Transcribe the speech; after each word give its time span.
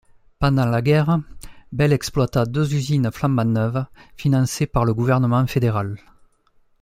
Pendant 0.39 0.65
la 0.65 0.81
guerre, 0.81 1.19
Bell 1.73 1.93
exploita 1.93 2.47
deux 2.47 2.73
usines 2.73 3.11
flambant 3.11 3.45
neuves, 3.45 3.85
financées 4.17 4.65
par 4.65 4.83
le 4.83 4.95
gouvernement 4.95 5.45
fédéral. 5.45 5.99